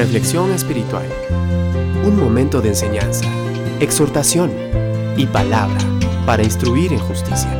[0.00, 1.04] Reflexión espiritual.
[2.06, 3.26] Un momento de enseñanza,
[3.80, 4.50] exhortación
[5.18, 5.76] y palabra
[6.24, 7.52] para instruir en justicia.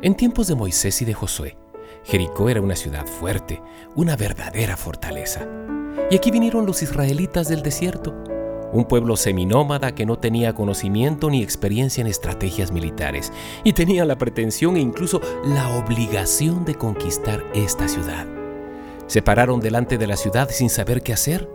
[0.00, 1.56] En tiempos de Moisés y de Josué,
[2.04, 3.60] Jericó era una ciudad fuerte,
[3.96, 5.48] una verdadera fortaleza.
[6.08, 8.14] Y aquí vinieron los israelitas del desierto,
[8.72, 13.32] un pueblo seminómada que no tenía conocimiento ni experiencia en estrategias militares
[13.64, 18.39] y tenía la pretensión e incluso la obligación de conquistar esta ciudad.
[19.10, 21.50] Se pararon delante de la ciudad sin saber qué hacer.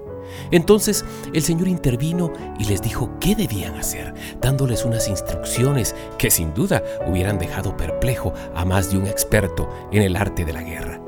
[0.51, 6.53] Entonces el Señor intervino y les dijo qué debían hacer, dándoles unas instrucciones que sin
[6.53, 10.99] duda hubieran dejado perplejo a más de un experto en el arte de la guerra.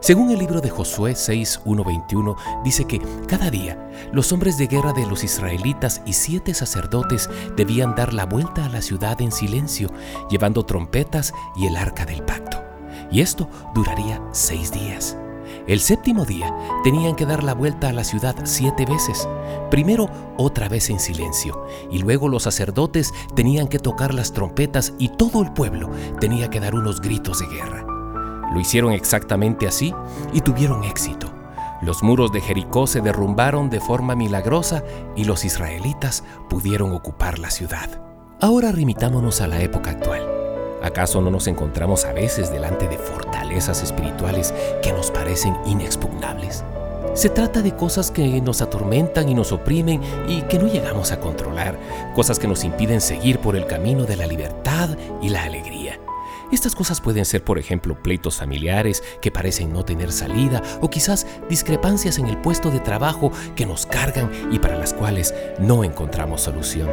[0.00, 1.60] Según el libro de Josué 6,
[2.64, 7.94] dice que cada día los hombres de guerra de los israelitas y siete sacerdotes debían
[7.94, 9.92] dar la vuelta a la ciudad en silencio,
[10.28, 12.60] llevando trompetas y el arca del pacto.
[13.12, 15.16] Y esto duraría seis días.
[15.66, 19.26] El séptimo día tenían que dar la vuelta a la ciudad siete veces.
[19.70, 25.08] Primero otra vez en silencio y luego los sacerdotes tenían que tocar las trompetas y
[25.08, 27.86] todo el pueblo tenía que dar unos gritos de guerra.
[28.52, 29.94] Lo hicieron exactamente así
[30.34, 31.32] y tuvieron éxito.
[31.80, 34.84] Los muros de Jericó se derrumbaron de forma milagrosa
[35.16, 38.02] y los israelitas pudieron ocupar la ciudad.
[38.38, 40.33] Ahora remitámonos a la época actual.
[40.84, 46.62] ¿Acaso no nos encontramos a veces delante de fortalezas espirituales que nos parecen inexpugnables?
[47.14, 51.20] Se trata de cosas que nos atormentan y nos oprimen y que no llegamos a
[51.20, 51.78] controlar,
[52.14, 54.90] cosas que nos impiden seguir por el camino de la libertad
[55.22, 55.98] y la alegría.
[56.52, 61.26] Estas cosas pueden ser, por ejemplo, pleitos familiares que parecen no tener salida o quizás
[61.48, 66.42] discrepancias en el puesto de trabajo que nos cargan y para las cuales no encontramos
[66.42, 66.90] solución.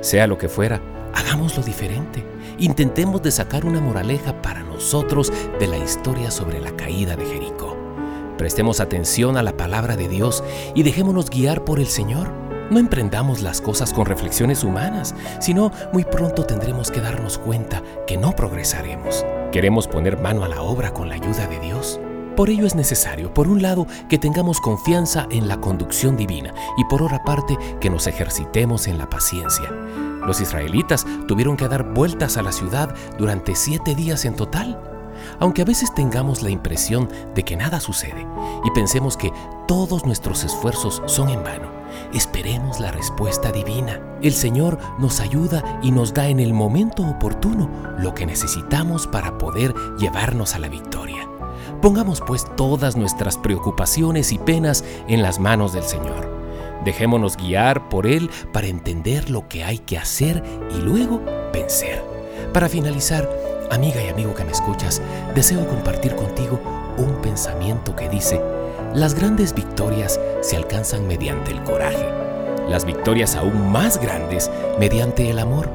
[0.00, 0.80] Sea lo que fuera,
[1.18, 2.24] hagámoslo diferente.
[2.58, 7.76] Intentemos de sacar una moraleja para nosotros de la historia sobre la caída de Jericó.
[8.36, 10.44] Prestemos atención a la palabra de Dios
[10.74, 12.30] y dejémonos guiar por el Señor.
[12.70, 18.16] No emprendamos las cosas con reflexiones humanas, sino muy pronto tendremos que darnos cuenta que
[18.16, 19.24] no progresaremos.
[19.50, 21.98] ¿Queremos poner mano a la obra con la ayuda de Dios?
[22.38, 26.84] Por ello es necesario, por un lado, que tengamos confianza en la conducción divina y
[26.84, 29.68] por otra parte, que nos ejercitemos en la paciencia.
[30.24, 34.80] Los israelitas tuvieron que dar vueltas a la ciudad durante siete días en total.
[35.40, 38.24] Aunque a veces tengamos la impresión de que nada sucede
[38.64, 39.32] y pensemos que
[39.66, 41.72] todos nuestros esfuerzos son en vano,
[42.14, 44.00] esperemos la respuesta divina.
[44.22, 49.38] El Señor nos ayuda y nos da en el momento oportuno lo que necesitamos para
[49.38, 51.28] poder llevarnos a la victoria.
[51.82, 56.28] Pongamos pues todas nuestras preocupaciones y penas en las manos del Señor.
[56.84, 60.42] Dejémonos guiar por Él para entender lo que hay que hacer
[60.74, 61.20] y luego
[61.52, 62.02] vencer.
[62.52, 63.30] Para finalizar,
[63.70, 65.00] amiga y amigo que me escuchas,
[65.36, 66.60] deseo compartir contigo
[66.96, 68.40] un pensamiento que dice,
[68.92, 72.08] las grandes victorias se alcanzan mediante el coraje,
[72.68, 74.50] las victorias aún más grandes
[74.80, 75.70] mediante el amor,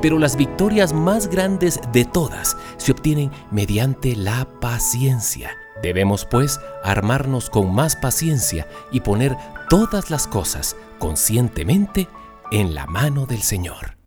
[0.00, 5.50] pero las victorias más grandes de todas se obtienen mediante la paciencia.
[5.82, 9.36] Debemos pues armarnos con más paciencia y poner
[9.68, 12.08] todas las cosas conscientemente
[12.50, 14.01] en la mano del Señor.